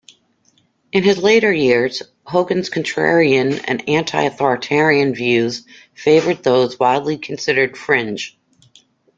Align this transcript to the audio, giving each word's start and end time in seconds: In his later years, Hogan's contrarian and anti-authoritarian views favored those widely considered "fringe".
In 0.91 1.03
his 1.03 1.19
later 1.19 1.53
years, 1.53 2.01
Hogan's 2.23 2.71
contrarian 2.71 3.59
and 3.67 3.87
anti-authoritarian 3.87 5.13
views 5.13 5.63
favored 5.93 6.41
those 6.41 6.79
widely 6.79 7.19
considered 7.19 7.77
"fringe". 7.77 8.35